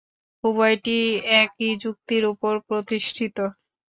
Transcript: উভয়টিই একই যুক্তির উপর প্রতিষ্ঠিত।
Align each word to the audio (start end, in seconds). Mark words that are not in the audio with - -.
উভয়টিই 0.43 1.07
একই 1.41 1.71
যুক্তির 1.83 2.23
উপর 2.33 2.53
প্রতিষ্ঠিত। 2.67 3.37